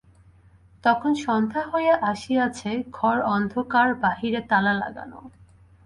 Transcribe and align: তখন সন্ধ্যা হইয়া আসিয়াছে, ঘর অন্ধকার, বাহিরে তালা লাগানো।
তখন 0.83 1.11
সন্ধ্যা 1.15 1.63
হইয়া 1.71 1.95
আসিয়াছে, 2.03 2.71
ঘর 2.91 3.17
অন্ধকার, 3.27 3.87
বাহিরে 3.95 4.41
তালা 4.49 4.73
লাগানো। 4.73 5.19